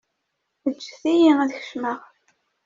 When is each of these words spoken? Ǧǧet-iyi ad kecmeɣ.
Ǧǧet-iyi 0.73 1.31
ad 1.41 1.51
kecmeɣ. 1.59 1.99